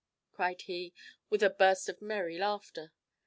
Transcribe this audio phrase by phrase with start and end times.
[0.31, 0.95] cried he,
[1.29, 2.91] with a burst of merry laughter.